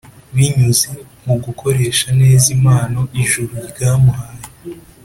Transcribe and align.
binyuze 0.35 0.89
mu 1.25 1.35
gukoresha 1.43 2.07
neza 2.21 2.45
impano 2.55 2.99
ijuru 3.21 3.53
ryamuhaye. 3.69 4.45